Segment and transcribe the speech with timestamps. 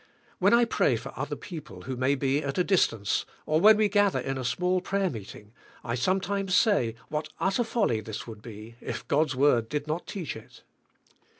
[0.39, 3.77] When I pray for other people who may be at a dis tance, or when
[3.77, 8.41] we gather in a small prayer meeting, I sometimes say, what utter folly this would
[8.41, 10.63] be if God's word did not teach it.